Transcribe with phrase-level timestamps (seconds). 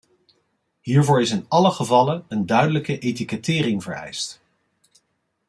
[0.81, 4.41] Hiervoor is in alle gevallen een duidelijke etikettering vereist.